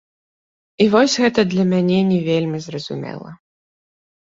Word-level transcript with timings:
І 0.85 0.87
вось 0.95 1.17
гэта 1.25 1.41
для 1.51 1.67
мяне 1.75 1.99
не 2.11 2.19
вельмі 2.31 2.65
зразумела. 2.67 3.31